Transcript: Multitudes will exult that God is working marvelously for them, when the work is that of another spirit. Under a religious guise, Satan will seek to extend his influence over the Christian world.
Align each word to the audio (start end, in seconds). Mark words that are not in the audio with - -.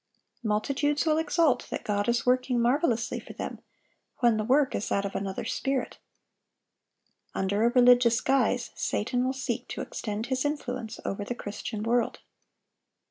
Multitudes 0.43 1.05
will 1.05 1.19
exult 1.19 1.69
that 1.69 1.83
God 1.83 2.09
is 2.09 2.25
working 2.25 2.59
marvelously 2.59 3.19
for 3.19 3.33
them, 3.33 3.59
when 4.17 4.37
the 4.37 4.43
work 4.43 4.73
is 4.73 4.89
that 4.89 5.05
of 5.05 5.13
another 5.13 5.45
spirit. 5.45 5.99
Under 7.35 7.63
a 7.63 7.69
religious 7.69 8.19
guise, 8.19 8.71
Satan 8.73 9.23
will 9.23 9.31
seek 9.33 9.67
to 9.67 9.81
extend 9.81 10.25
his 10.25 10.43
influence 10.43 10.99
over 11.05 11.23
the 11.23 11.35
Christian 11.35 11.83
world. 11.83 12.17